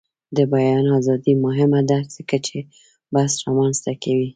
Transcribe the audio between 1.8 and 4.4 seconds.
ده ځکه چې بحث رامنځته کوي.